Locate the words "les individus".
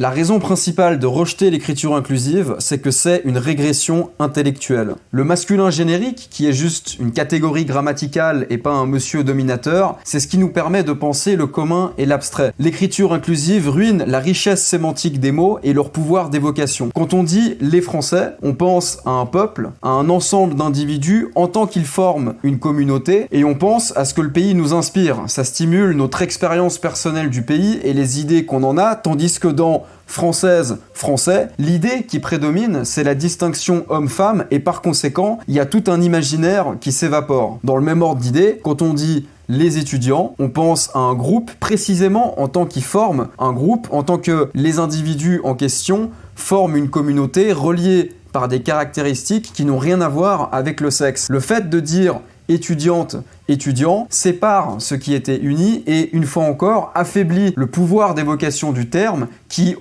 44.54-45.40